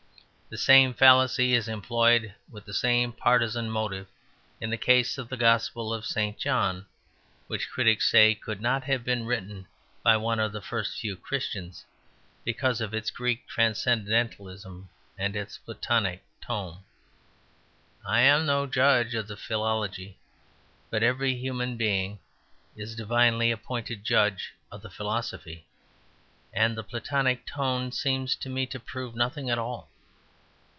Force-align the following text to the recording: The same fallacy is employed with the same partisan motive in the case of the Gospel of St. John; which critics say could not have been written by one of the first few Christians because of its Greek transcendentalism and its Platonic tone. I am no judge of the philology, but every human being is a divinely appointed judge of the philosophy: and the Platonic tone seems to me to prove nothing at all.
The 0.49 0.57
same 0.57 0.93
fallacy 0.93 1.53
is 1.53 1.69
employed 1.69 2.33
with 2.49 2.65
the 2.65 2.73
same 2.73 3.13
partisan 3.13 3.69
motive 3.71 4.07
in 4.59 4.69
the 4.69 4.75
case 4.75 5.17
of 5.17 5.29
the 5.29 5.37
Gospel 5.37 5.93
of 5.93 6.05
St. 6.05 6.37
John; 6.37 6.87
which 7.47 7.69
critics 7.69 8.11
say 8.11 8.35
could 8.35 8.59
not 8.59 8.83
have 8.83 9.05
been 9.05 9.25
written 9.25 9.65
by 10.03 10.17
one 10.17 10.41
of 10.41 10.51
the 10.51 10.59
first 10.59 10.99
few 10.99 11.15
Christians 11.15 11.85
because 12.43 12.81
of 12.81 12.93
its 12.93 13.11
Greek 13.11 13.47
transcendentalism 13.47 14.89
and 15.17 15.37
its 15.37 15.57
Platonic 15.57 16.21
tone. 16.41 16.83
I 18.05 18.19
am 18.19 18.45
no 18.45 18.67
judge 18.67 19.15
of 19.15 19.29
the 19.29 19.37
philology, 19.37 20.17
but 20.89 21.01
every 21.01 21.33
human 21.33 21.77
being 21.77 22.19
is 22.75 22.93
a 22.93 22.97
divinely 22.97 23.51
appointed 23.51 24.03
judge 24.03 24.51
of 24.69 24.81
the 24.81 24.89
philosophy: 24.91 25.65
and 26.51 26.75
the 26.77 26.83
Platonic 26.83 27.45
tone 27.45 27.93
seems 27.93 28.35
to 28.35 28.49
me 28.49 28.65
to 28.65 28.81
prove 28.81 29.15
nothing 29.15 29.49
at 29.49 29.57
all. 29.57 29.87